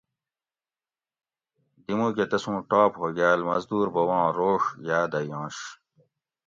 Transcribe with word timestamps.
دی 1.85 1.93
مُوکہ 1.99 2.25
تسوں 2.29 2.59
ٹاپ 2.69 2.91
ہوگال 3.01 3.39
مزدور 3.47 3.87
بوباں 3.93 4.27
روڛ 4.37 4.61
یادہ 4.87 5.19
یونش 5.29 5.57